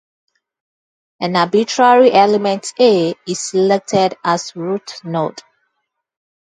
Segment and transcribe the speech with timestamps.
[1.19, 5.43] An arbitrary element "a" is selected as root node.